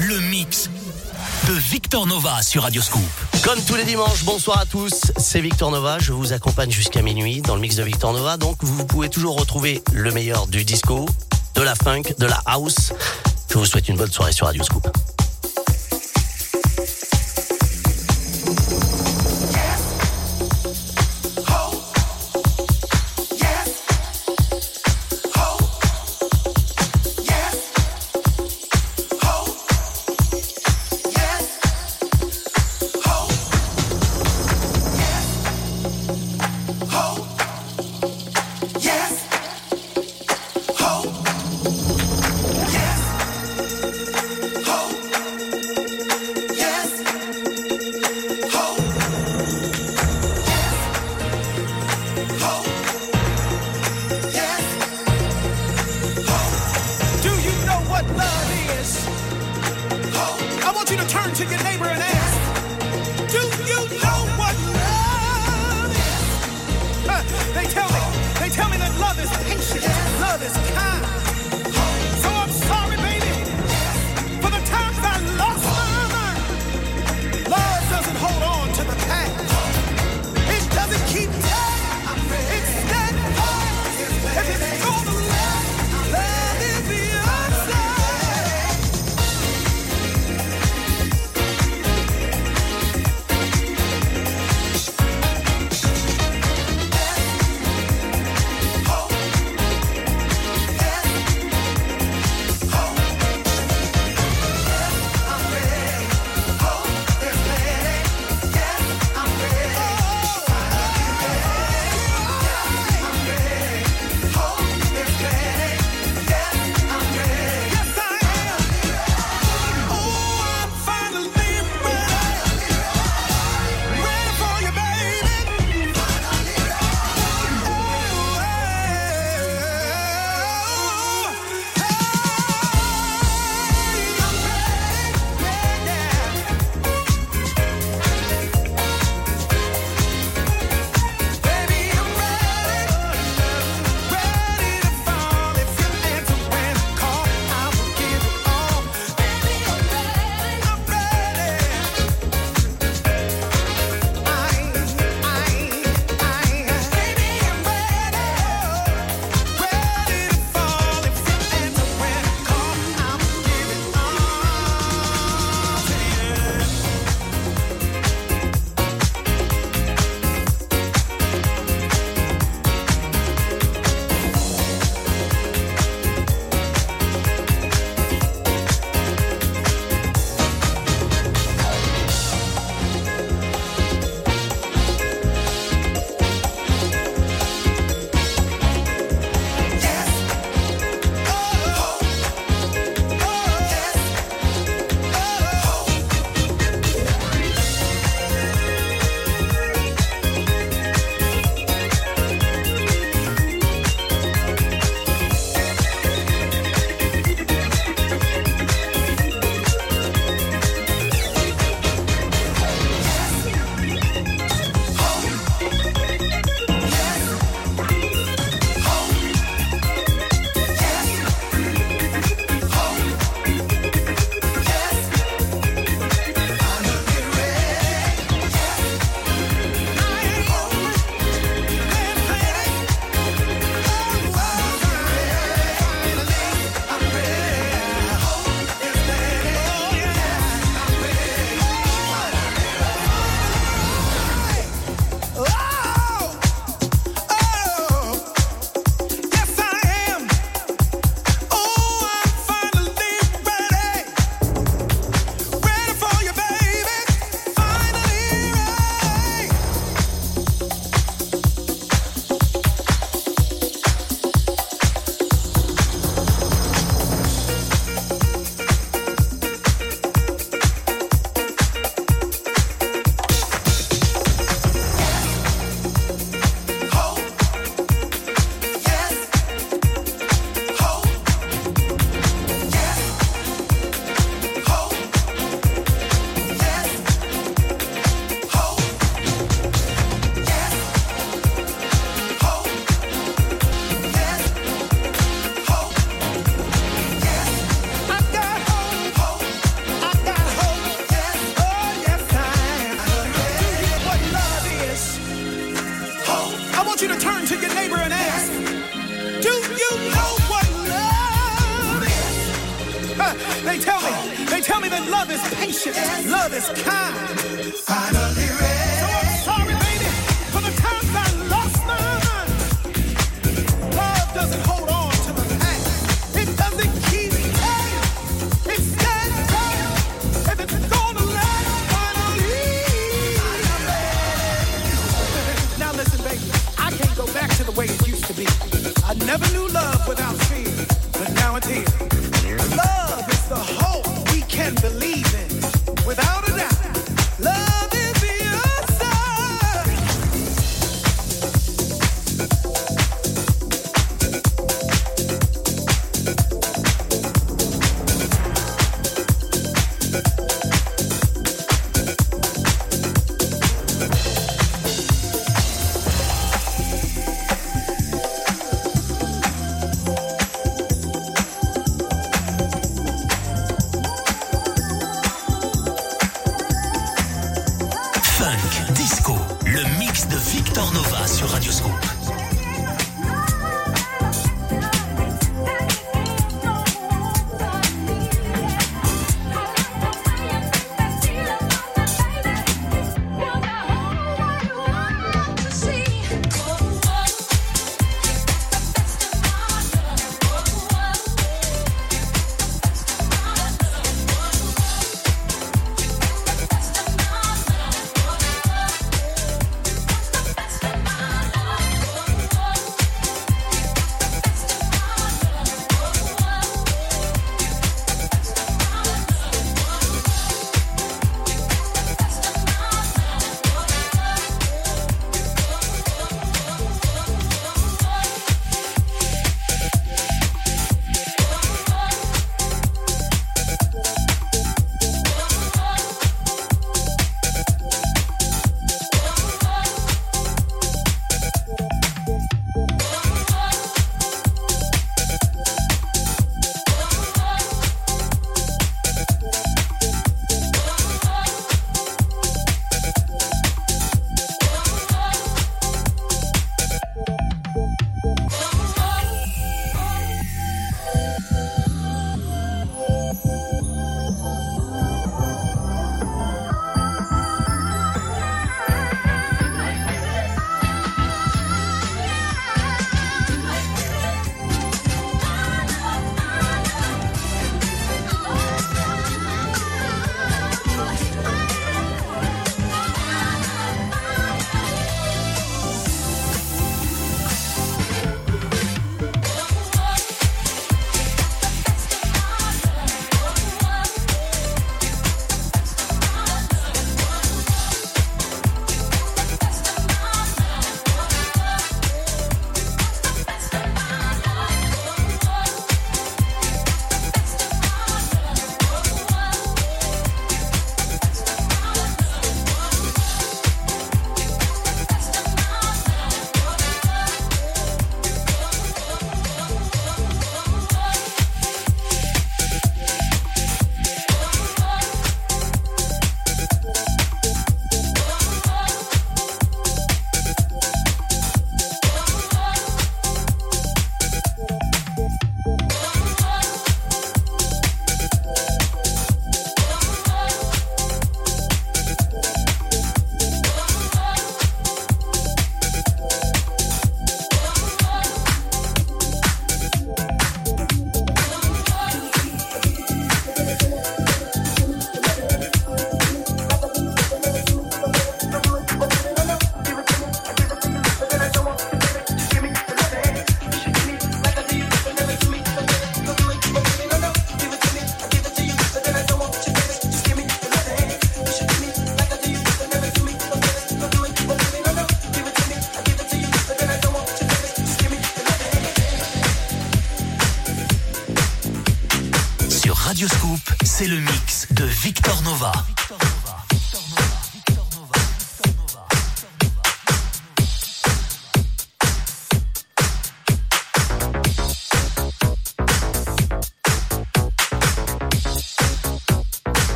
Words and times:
Le 0.00 0.18
mix 0.18 0.68
de 1.46 1.52
Victor 1.52 2.04
Nova 2.04 2.42
sur 2.42 2.64
Radioscoop. 2.64 3.02
Comme 3.44 3.60
tous 3.62 3.76
les 3.76 3.84
dimanches, 3.84 4.24
bonsoir 4.24 4.58
à 4.58 4.66
tous, 4.66 5.12
c'est 5.16 5.40
Victor 5.40 5.70
Nova, 5.70 6.00
je 6.00 6.12
vous 6.12 6.32
accompagne 6.32 6.70
jusqu'à 6.72 7.00
minuit 7.00 7.42
dans 7.42 7.54
le 7.54 7.60
mix 7.60 7.76
de 7.76 7.84
Victor 7.84 8.12
Nova, 8.12 8.36
donc 8.36 8.56
vous 8.62 8.84
pouvez 8.86 9.08
toujours 9.08 9.38
retrouver 9.38 9.84
le 9.92 10.10
meilleur 10.10 10.48
du 10.48 10.64
disco, 10.64 11.06
de 11.54 11.62
la 11.62 11.76
funk, 11.76 12.14
de 12.18 12.26
la 12.26 12.40
house. 12.46 12.92
Je 13.50 13.58
vous 13.58 13.66
souhaite 13.66 13.88
une 13.88 13.96
bonne 13.96 14.10
soirée 14.10 14.32
sur 14.32 14.46
Radioscoop. 14.46 14.88
Ho! 14.88 15.07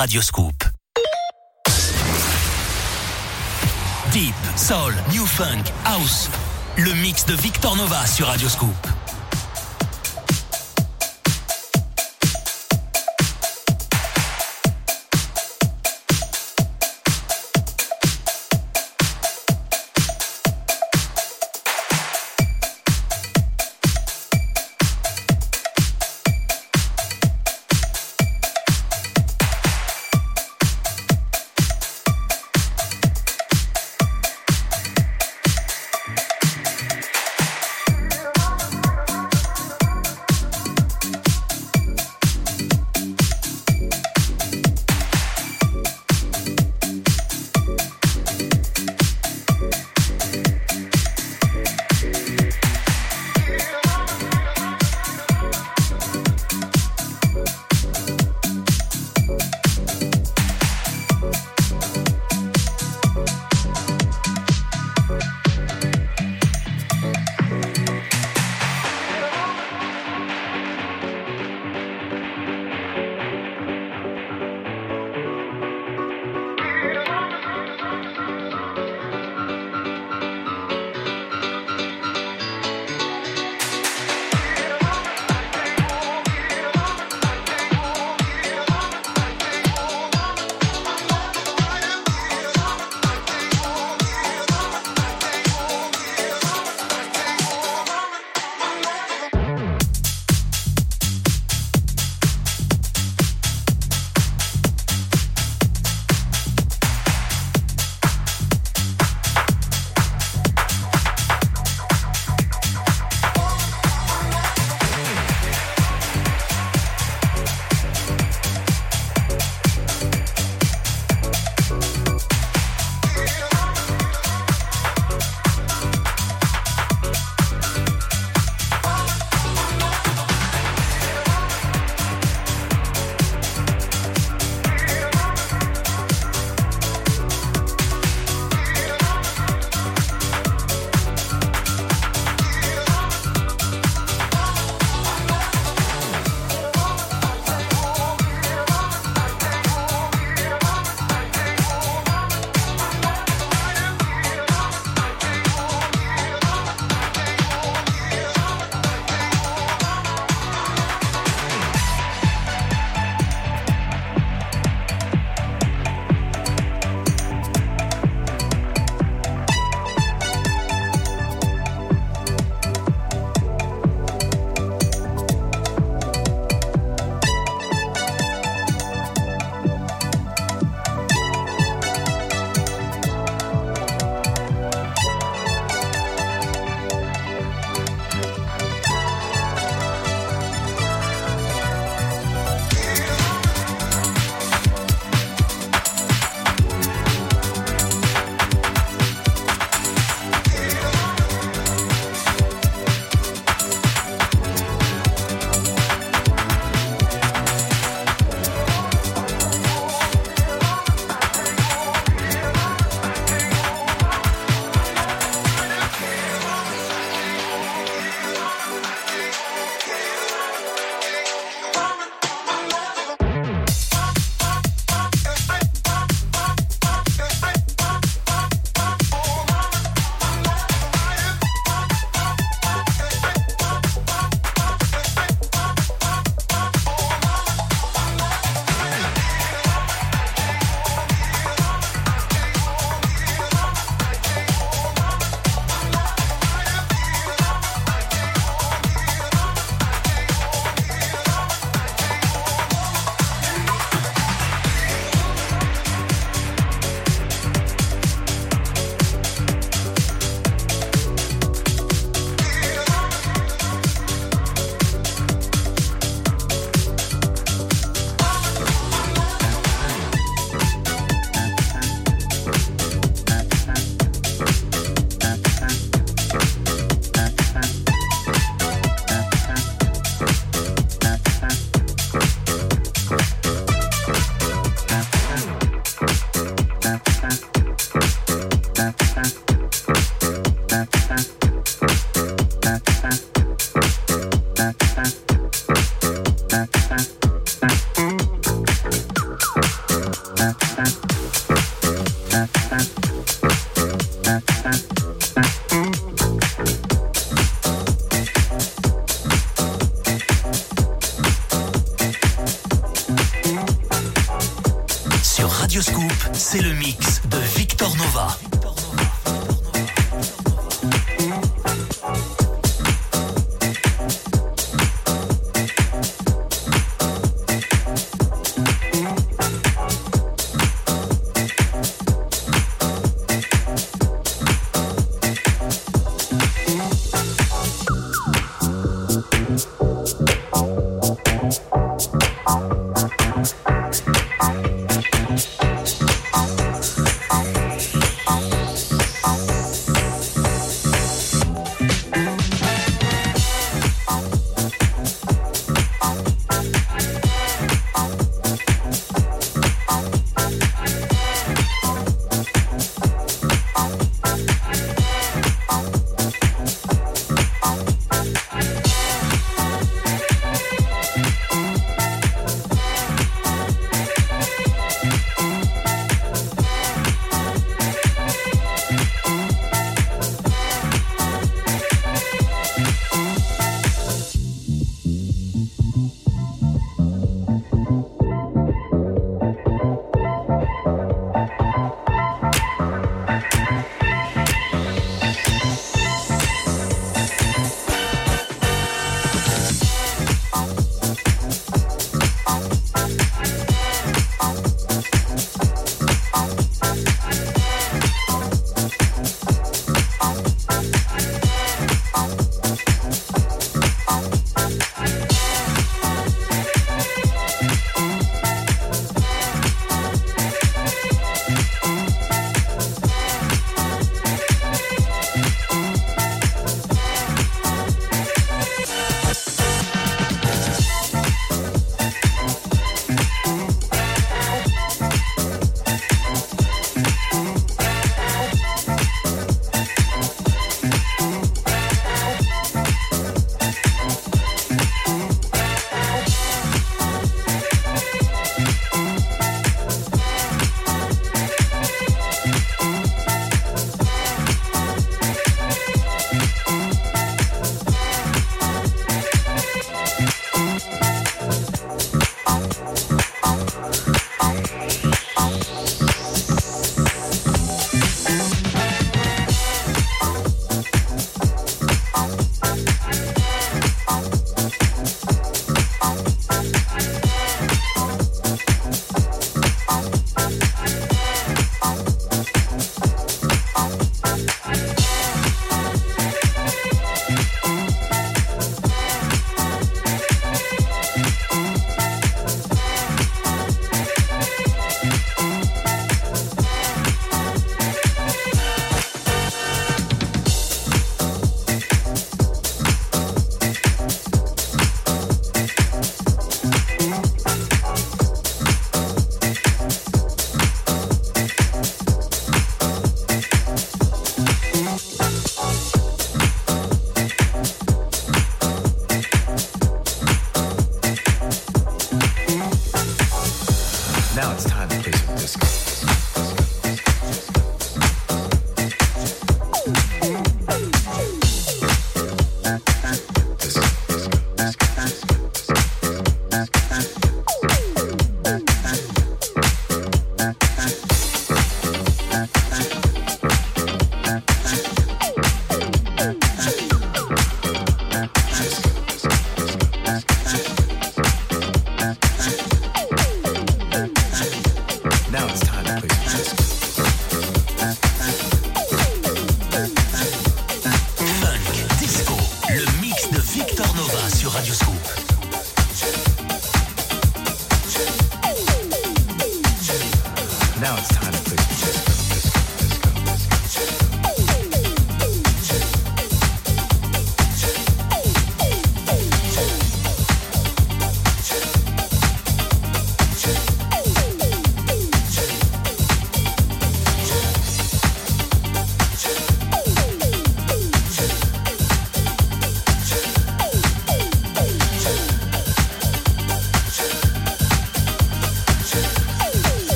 Vous 0.00 0.06
écoutez 0.06 0.16
Radio 0.16 0.22
Scoop. 0.22 0.64
Deep, 4.12 4.34
Soul, 4.56 4.94
New 5.12 5.26
Funk, 5.26 5.64
House. 5.84 6.30
Le 6.78 6.92
mix 6.94 7.26
de 7.26 7.34
Victor 7.34 7.76
Nova 7.76 8.06
sur 8.06 8.26
Radio 8.26 8.48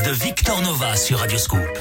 de 0.00 0.10
Victor 0.10 0.62
Nova 0.62 0.96
sur 0.96 1.18
Radio 1.18 1.36
Scoop. 1.36 1.71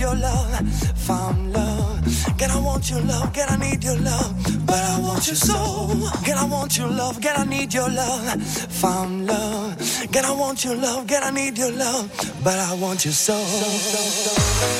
your 0.00 0.16
love, 0.16 0.68
found 0.96 1.52
love. 1.52 2.38
Girl, 2.38 2.50
I 2.50 2.58
want 2.58 2.90
your 2.90 3.00
love, 3.02 3.34
girl, 3.34 3.46
I 3.48 3.56
need 3.56 3.84
your 3.84 3.98
love, 3.98 4.34
but 4.66 4.82
I 4.82 4.98
want 4.98 5.26
your 5.26 5.36
soul. 5.36 5.88
Girl, 6.24 6.38
I 6.38 6.44
want 6.44 6.78
your 6.78 6.88
love, 6.88 7.20
girl, 7.20 7.34
I 7.36 7.44
need 7.44 7.74
your 7.74 7.90
love, 7.90 8.42
found 8.42 9.26
love. 9.26 9.76
Girl, 10.10 10.24
I 10.24 10.32
want 10.32 10.64
your 10.64 10.76
love, 10.76 11.06
girl, 11.06 11.20
I 11.22 11.30
need 11.30 11.58
your 11.58 11.72
love, 11.72 12.08
but 12.42 12.58
I 12.58 12.74
want 12.74 13.04
your 13.04 13.12
soul. 13.12 14.79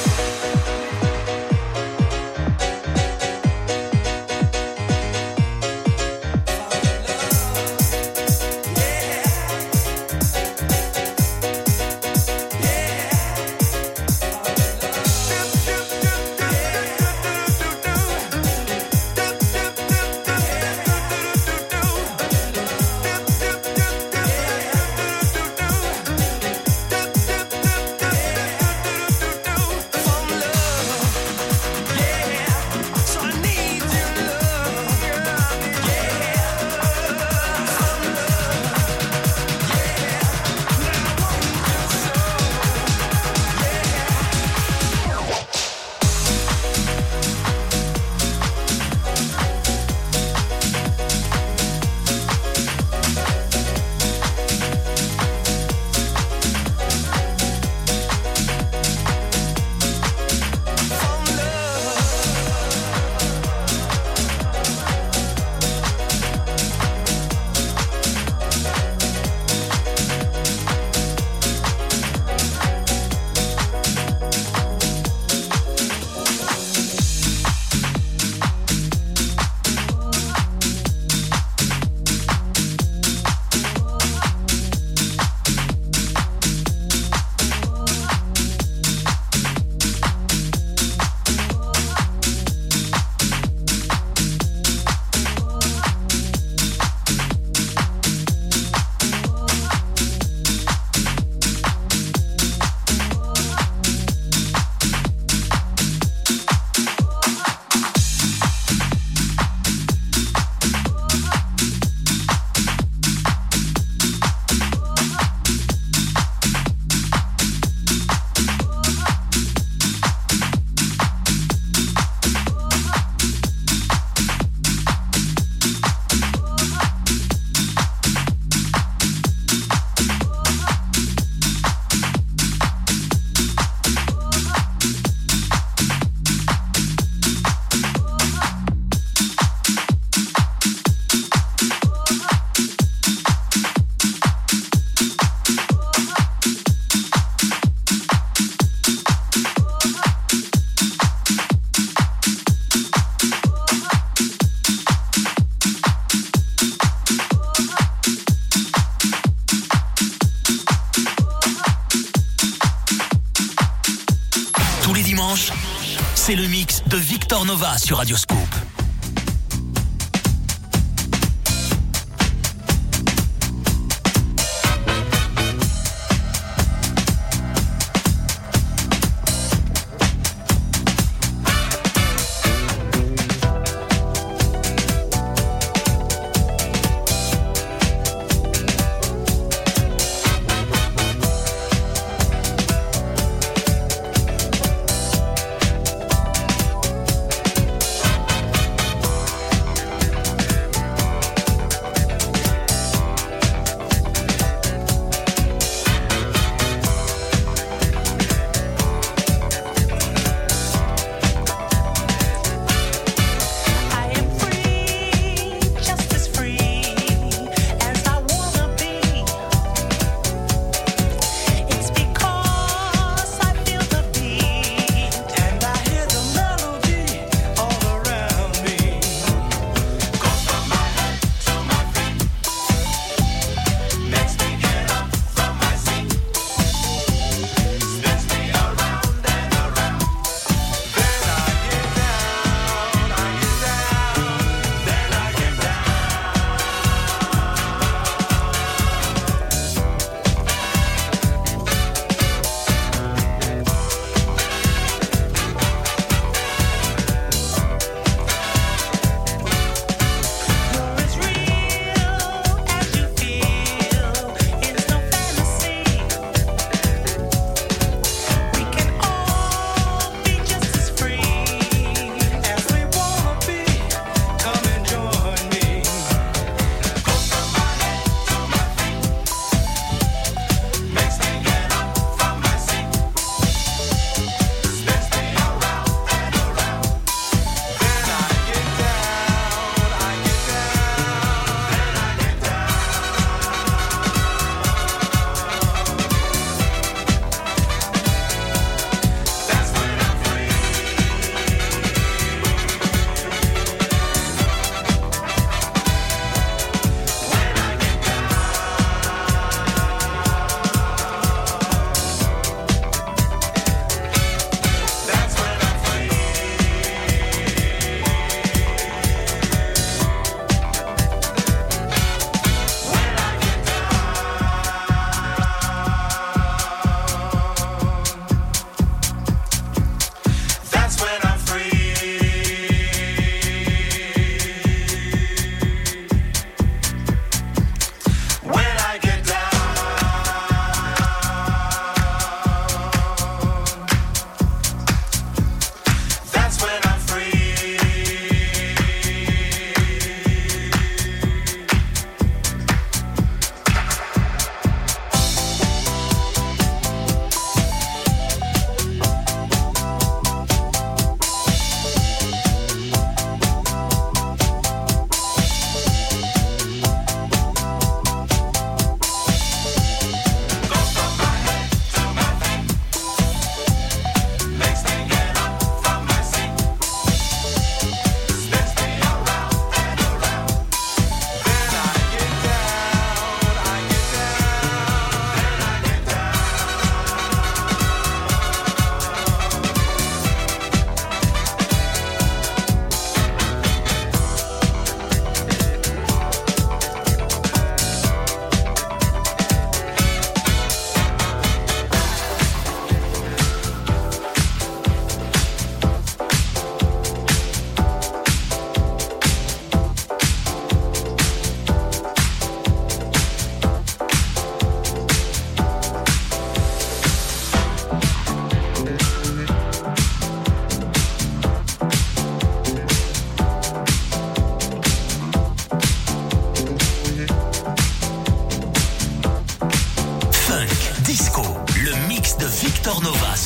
Victor 167.31 167.47
Nova 167.47 167.79
sur 167.79 167.97
Radioscope. 167.99 168.30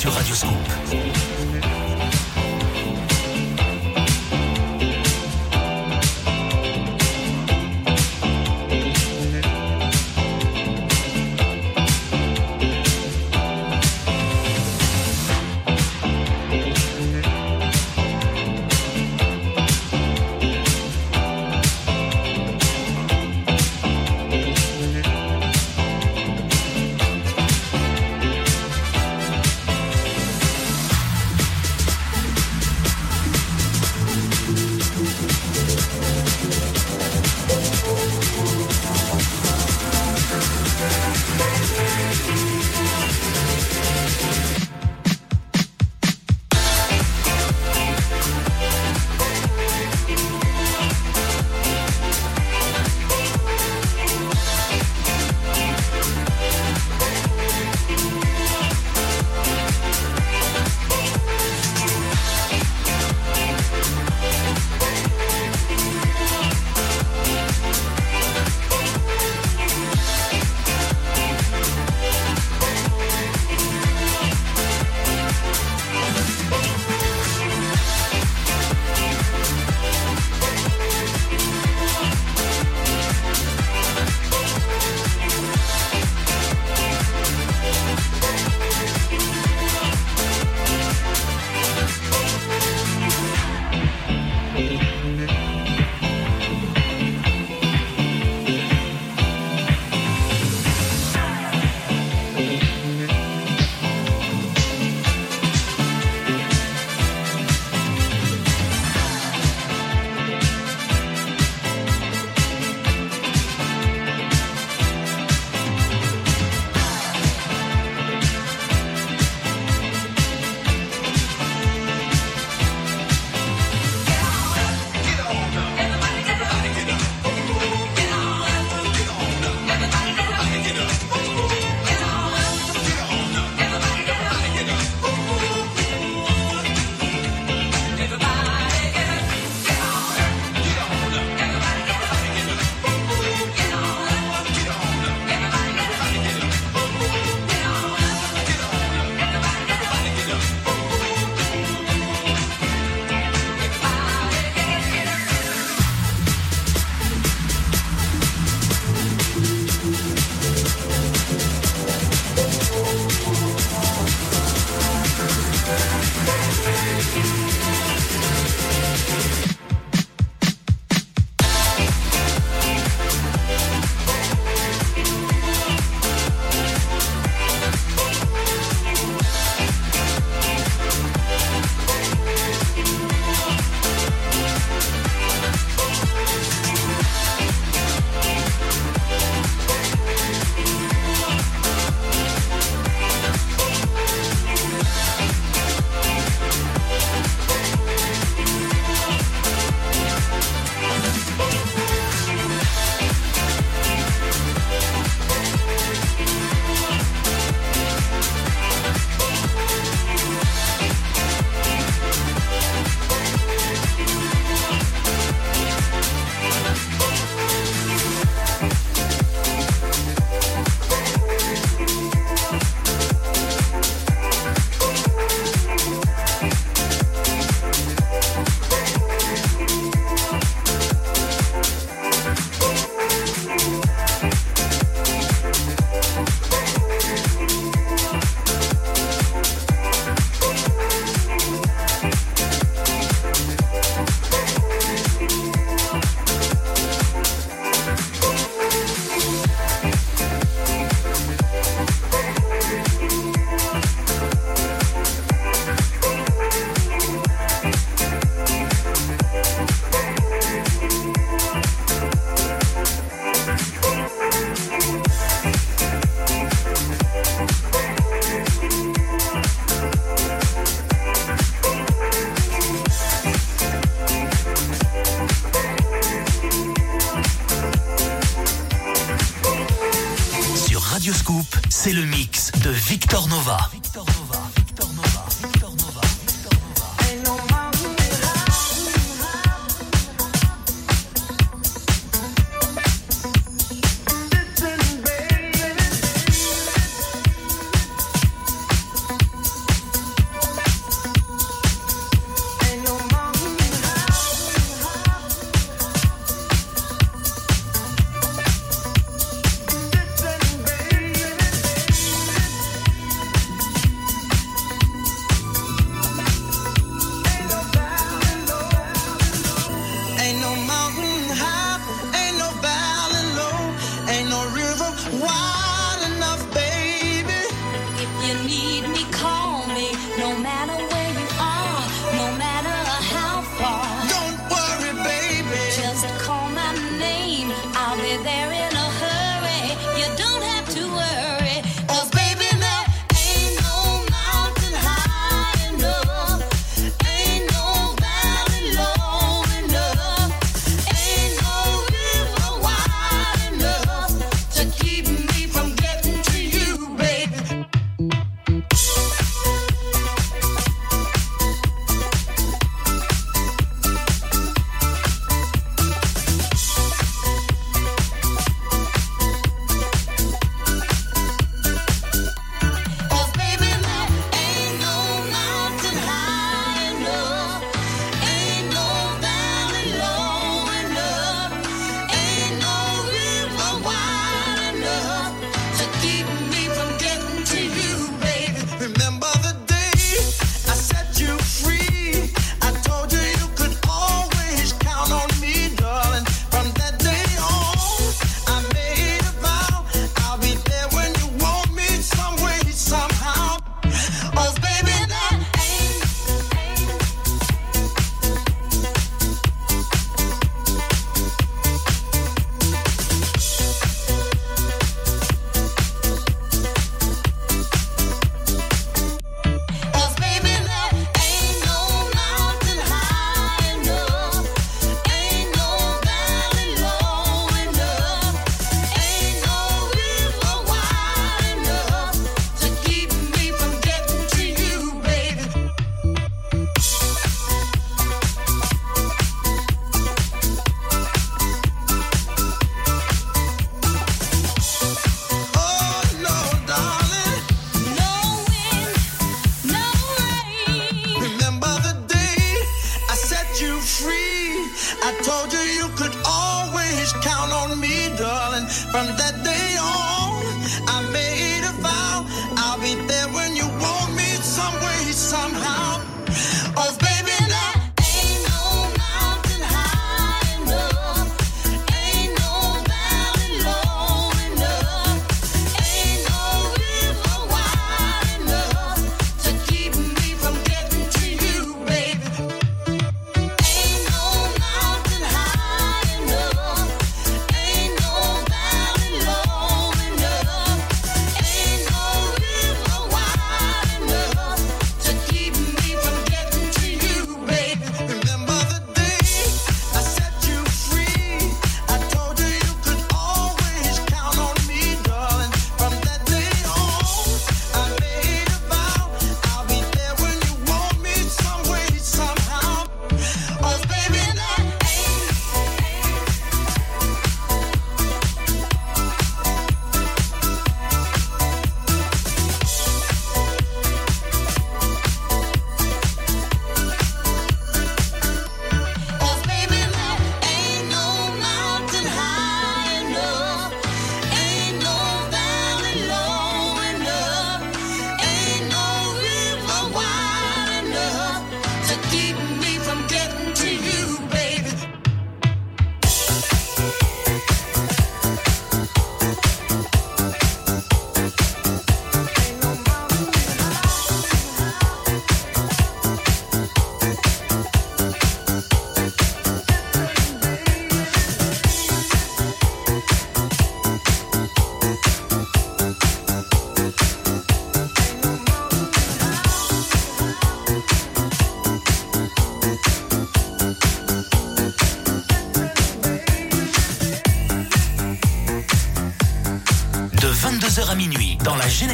sur 0.05 0.13
Radioscope. 0.13 0.64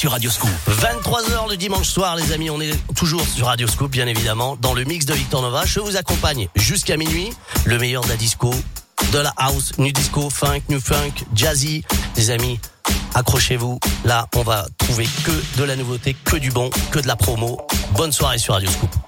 Sur 0.00 0.12
Radioscoop. 0.12 0.48
23h 0.66 1.50
le 1.50 1.58
dimanche 1.58 1.86
soir, 1.86 2.16
les 2.16 2.32
amis. 2.32 2.48
On 2.48 2.58
est 2.58 2.72
toujours 2.94 3.20
sur 3.20 3.48
Radioscoop, 3.48 3.90
bien 3.90 4.06
évidemment, 4.06 4.56
dans 4.56 4.72
le 4.72 4.84
mix 4.84 5.04
de 5.04 5.12
Victor 5.12 5.42
Nova. 5.42 5.66
Je 5.66 5.78
vous 5.78 5.98
accompagne 5.98 6.48
jusqu'à 6.56 6.96
minuit. 6.96 7.34
Le 7.66 7.76
meilleur 7.76 8.02
de 8.02 8.08
la 8.08 8.16
disco, 8.16 8.50
de 9.12 9.18
la 9.18 9.30
house, 9.36 9.76
new 9.76 9.92
disco, 9.92 10.30
funk, 10.30 10.62
new 10.70 10.80
funk, 10.80 11.26
jazzy. 11.34 11.84
Les 12.16 12.30
amis, 12.30 12.58
accrochez-vous. 13.14 13.78
Là, 14.06 14.26
on 14.36 14.42
va 14.42 14.64
trouver 14.78 15.06
que 15.22 15.58
de 15.58 15.64
la 15.64 15.76
nouveauté, 15.76 16.16
que 16.24 16.36
du 16.36 16.50
bon, 16.50 16.70
que 16.90 16.98
de 16.98 17.06
la 17.06 17.16
promo. 17.16 17.60
Bonne 17.92 18.12
soirée 18.12 18.38
sur 18.38 18.54
Radioscoop. 18.54 18.99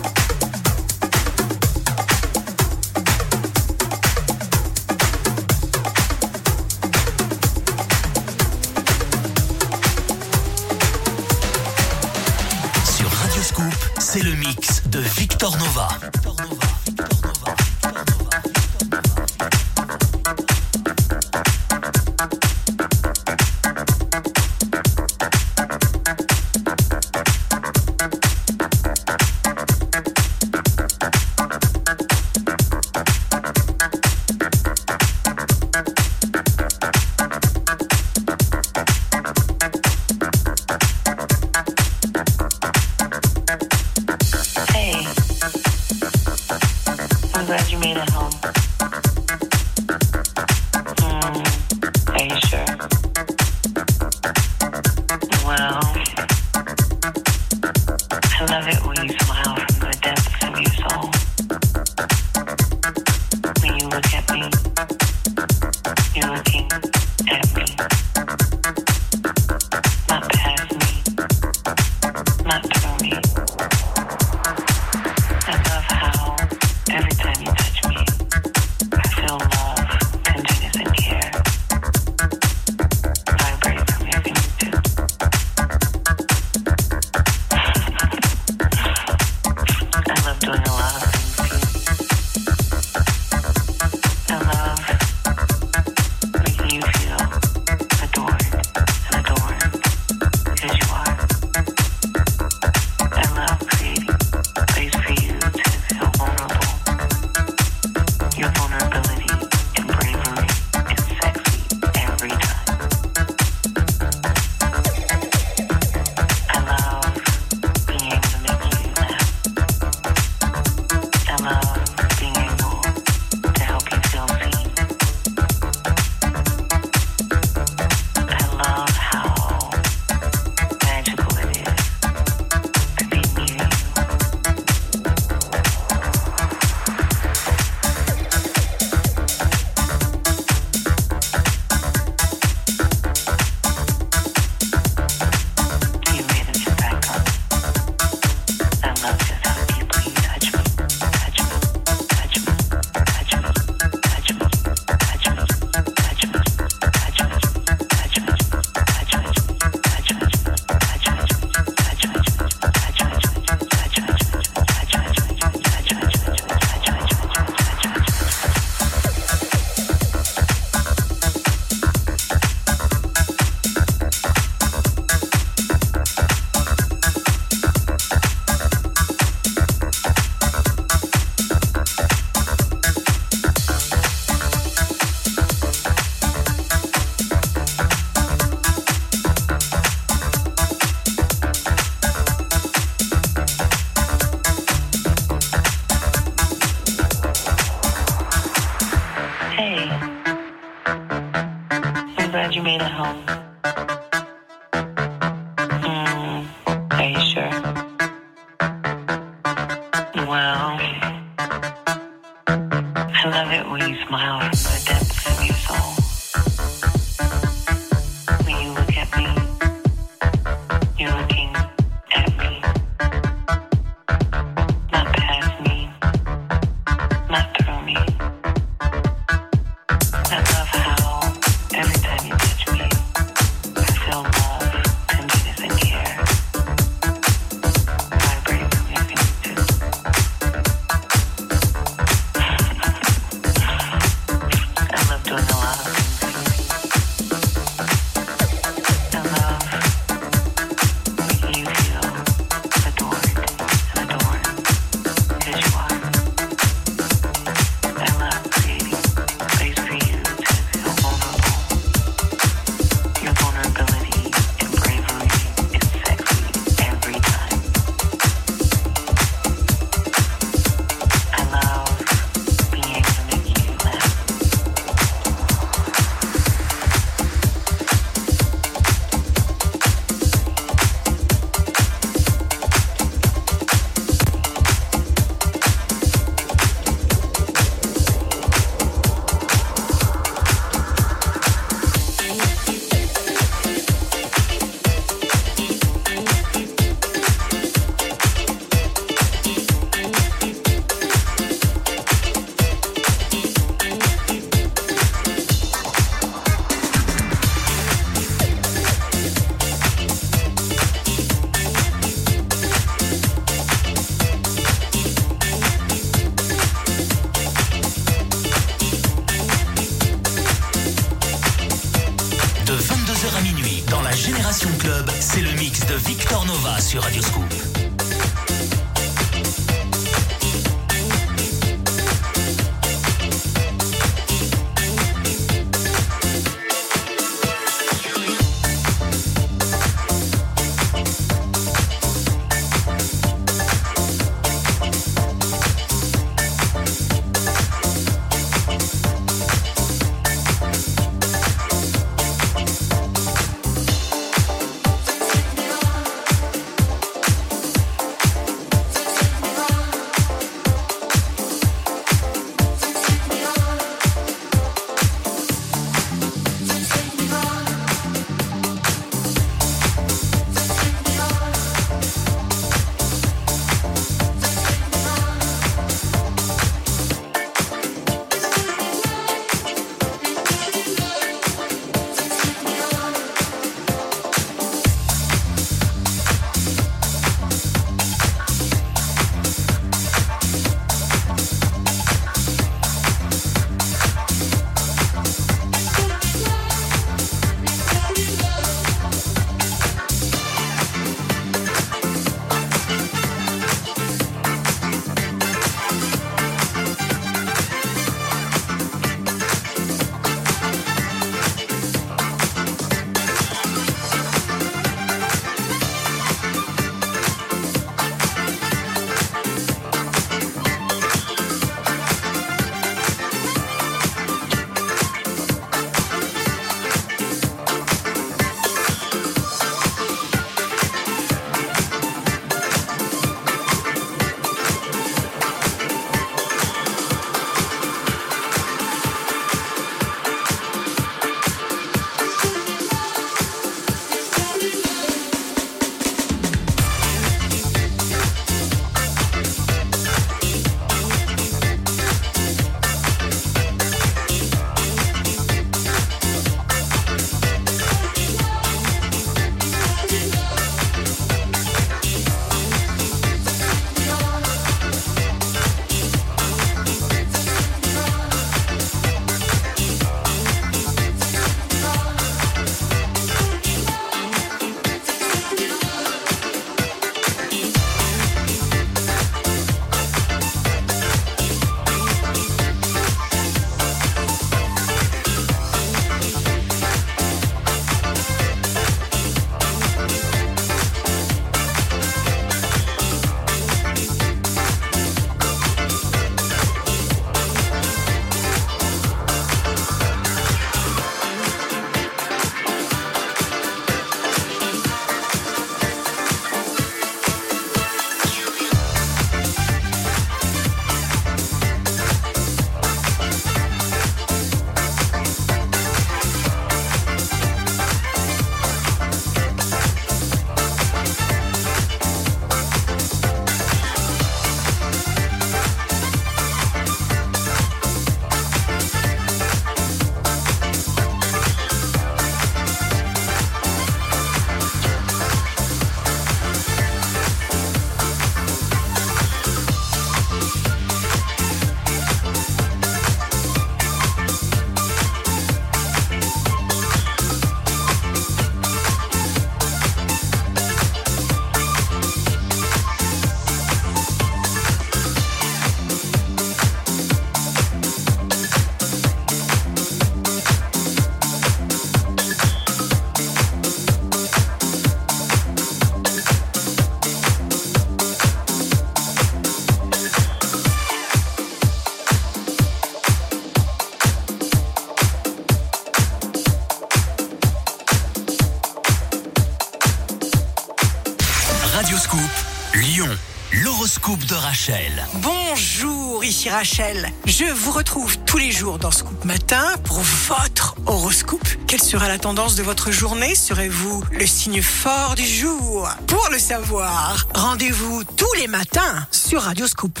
Rachel. 584.50 585.06
Bonjour, 585.14 586.24
ici 586.24 586.50
Rachel. 586.50 587.08
Je 587.24 587.44
vous 587.44 587.70
retrouve 587.70 588.18
tous 588.26 588.36
les 588.36 588.50
jours 588.50 588.80
dans 588.80 588.90
Scoop 588.90 589.24
Matin 589.24 589.76
pour 589.84 590.00
votre 590.00 590.74
horoscope. 590.86 591.46
Quelle 591.68 591.80
sera 591.80 592.08
la 592.08 592.18
tendance 592.18 592.56
de 592.56 592.64
votre 592.64 592.90
journée? 592.90 593.36
Serez-vous 593.36 594.02
le 594.10 594.26
signe 594.26 594.60
fort 594.60 595.14
du 595.14 595.24
jour? 595.24 595.88
Pour 596.08 596.28
le 596.32 596.38
savoir, 596.40 597.28
rendez-vous 597.32 598.02
tous 598.16 598.32
les 598.40 598.48
matins 598.48 599.06
sur 599.12 599.42
Radio 599.42 599.68
Scoop. 599.68 600.00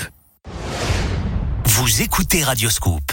Vous 1.66 2.02
écoutez 2.02 2.42
Radio 2.42 2.70
Scoop. 2.70 3.12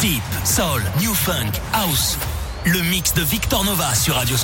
Deep, 0.00 0.24
Soul, 0.42 0.82
New 0.98 1.14
Funk, 1.14 1.52
House. 1.74 2.18
Le 2.64 2.80
mix 2.80 3.14
de 3.14 3.22
Victor 3.22 3.62
Nova 3.62 3.94
sur 3.94 4.16
Radio 4.16 4.36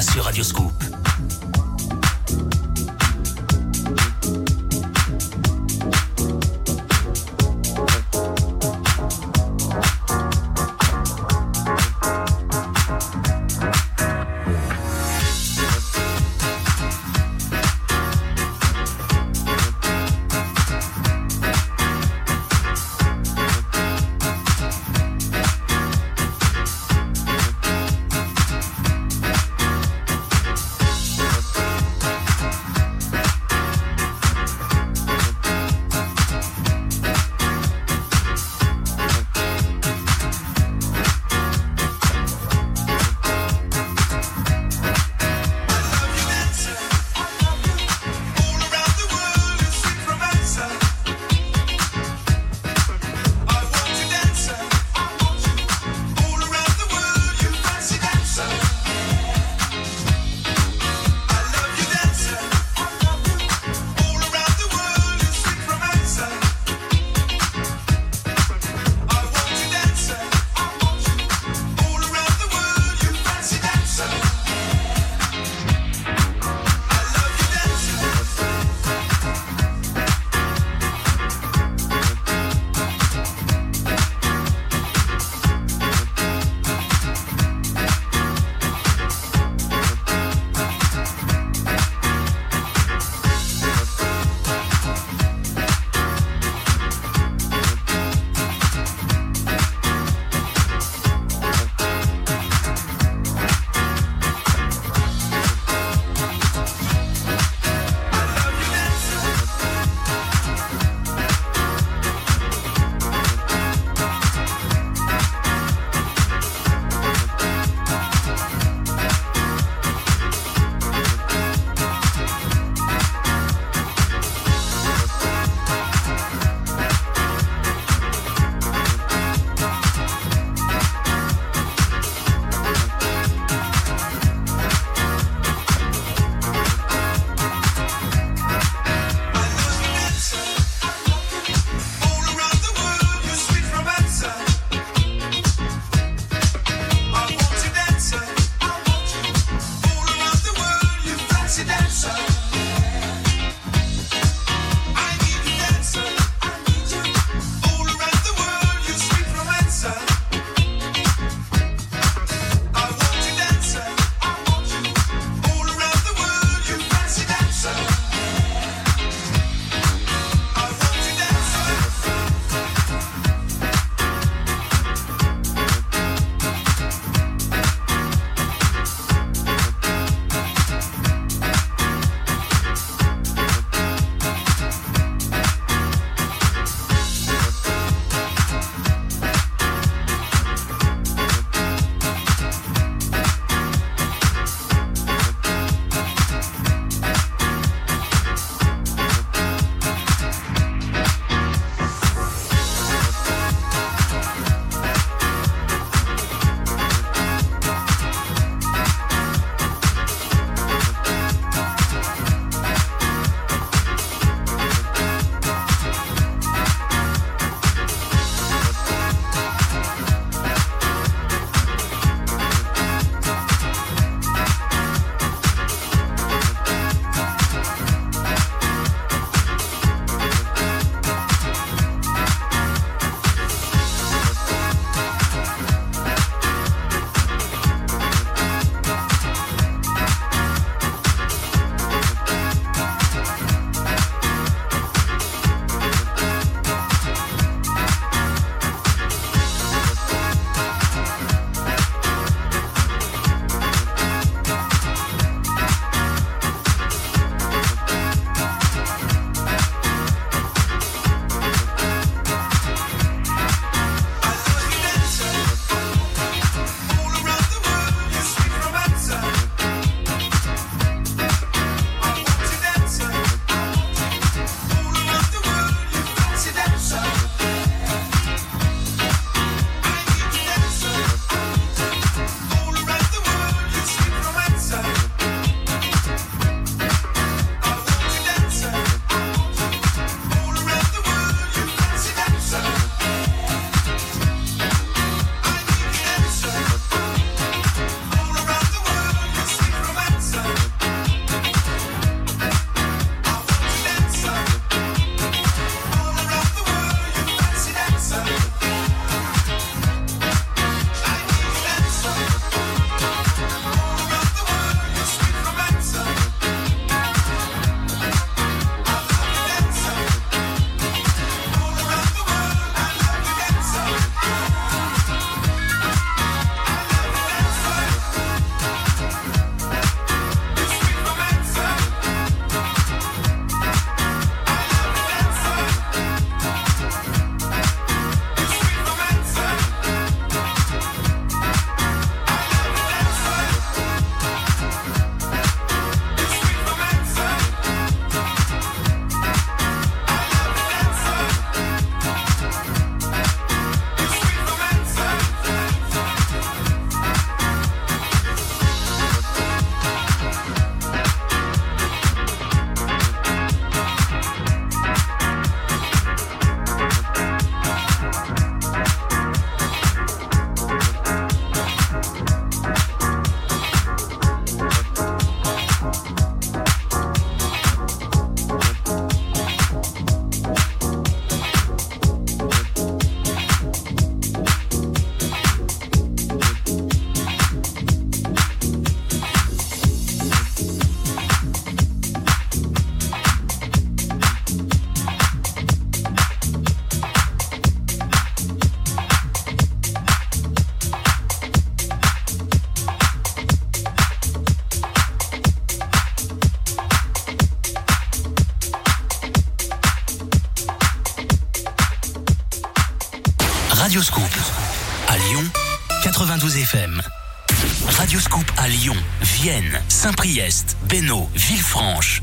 sur 0.00 0.24
Radioscoop. 0.24 0.63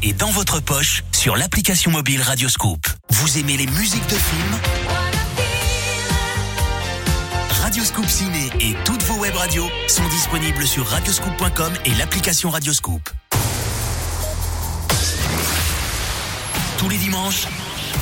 Et 0.03 0.13
dans 0.13 0.29
votre 0.31 0.59
poche 0.59 1.03
sur 1.11 1.35
l'application 1.35 1.91
mobile 1.91 2.21
Radioscoop. 2.21 2.85
Vous 3.09 3.37
aimez 3.37 3.57
les 3.57 3.67
musiques 3.67 4.07
de 4.07 4.15
films 4.15 4.59
Radioscoop 7.61 8.07
Ciné 8.07 8.49
et 8.59 8.75
toutes 8.83 9.03
vos 9.03 9.15
web 9.15 9.35
radios 9.35 9.69
sont 9.87 10.07
disponibles 10.09 10.65
sur 10.65 10.87
radioscoop.com 10.87 11.73
et 11.85 11.93
l'application 11.95 12.49
Radioscoop. 12.49 13.09
Tous 16.77 16.89
les 16.89 16.97
dimanches, 16.97 17.47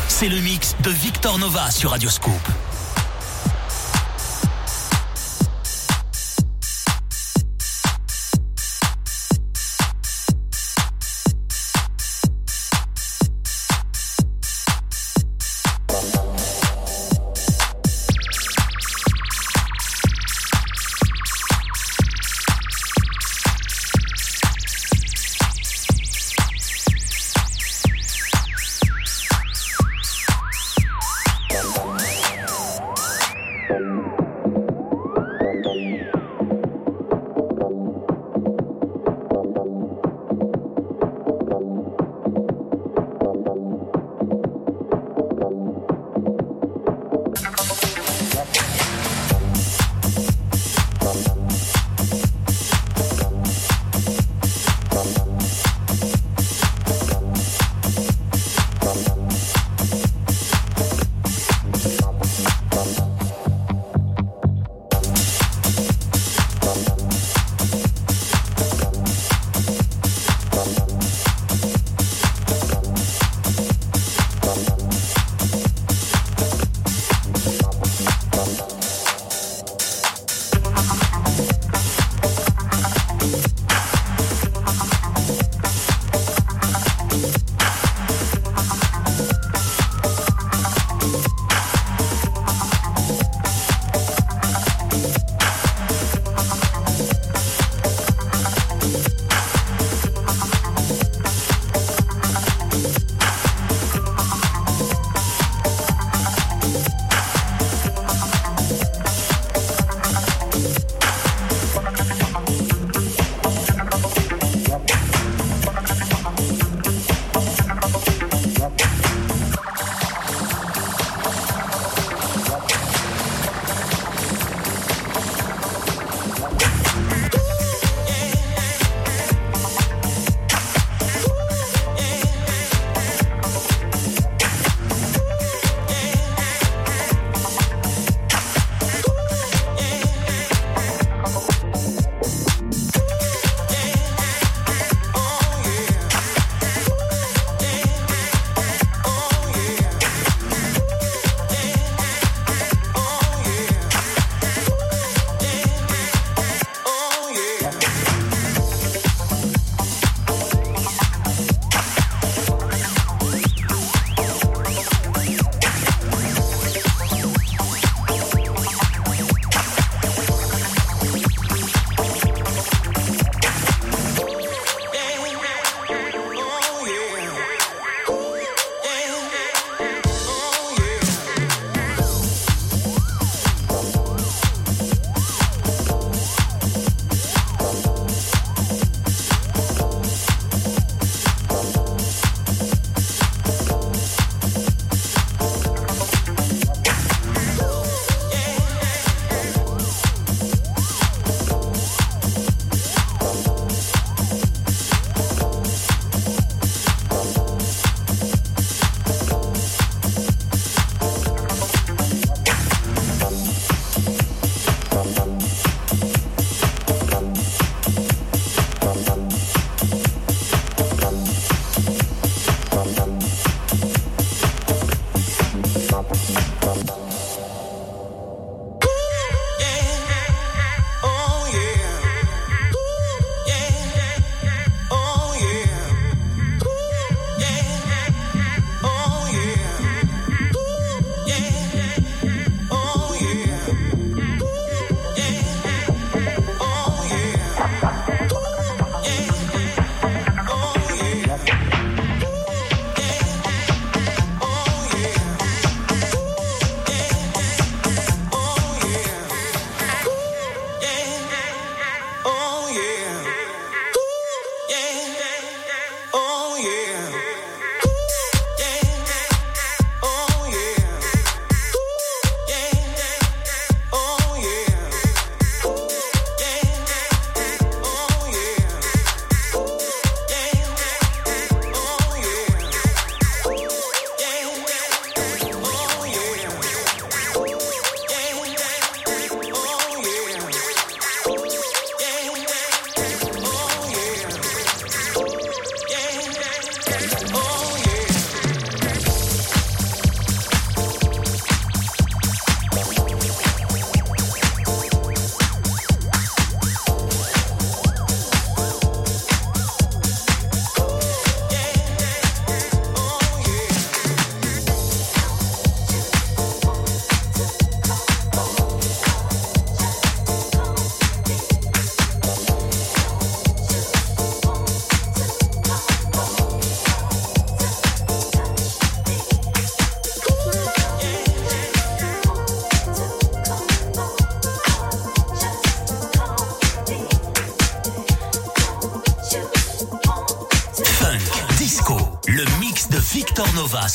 c'est 0.08 0.30
le 0.30 0.40
mix 0.40 0.76
de 0.84 0.90
Victor 0.92 1.38
Nova 1.38 1.70
sur 1.72 1.92
Radioscoop. 1.92 2.42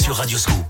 Sur 0.04 0.16
Radio 0.16 0.36
Scoop. 0.36 0.63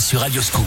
Sur 0.00 0.20
Radioscoop. 0.20 0.64